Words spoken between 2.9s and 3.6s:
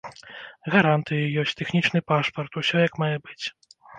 мае быць.